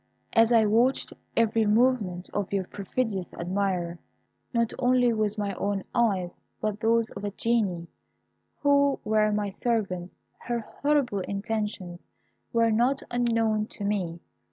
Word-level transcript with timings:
As 0.33 0.51
I 0.51 0.65
watched 0.65 1.13
every 1.37 1.67
movement 1.67 2.27
of 2.33 2.51
your 2.51 2.63
perfidious 2.63 3.35
admirer, 3.35 3.99
not 4.51 4.73
only 4.79 5.13
with 5.13 5.37
my 5.37 5.53
own 5.53 5.83
eyes, 5.93 6.41
but 6.59 6.79
those 6.79 7.11
of 7.11 7.21
the 7.21 7.29
Genii, 7.29 7.87
who 8.63 8.99
were 9.03 9.31
my 9.31 9.51
servants, 9.51 10.15
her 10.39 10.61
horrible 10.61 11.19
intentions 11.19 12.07
were 12.51 12.71
not 12.71 13.03
unknown 13.11 13.67
to 13.67 13.83
me. 13.83 14.19